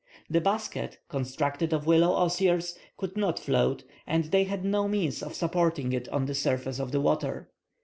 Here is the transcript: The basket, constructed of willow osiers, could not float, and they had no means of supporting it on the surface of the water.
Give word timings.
The 0.31 0.41
basket, 0.41 0.97
constructed 1.09 1.73
of 1.73 1.85
willow 1.85 2.09
osiers, 2.15 2.73
could 2.97 3.15
not 3.15 3.37
float, 3.37 3.83
and 4.07 4.23
they 4.23 4.45
had 4.45 4.65
no 4.65 4.87
means 4.87 5.21
of 5.21 5.35
supporting 5.35 5.93
it 5.93 6.09
on 6.09 6.25
the 6.25 6.33
surface 6.33 6.79
of 6.79 6.91
the 6.91 6.99
water. 6.99 7.51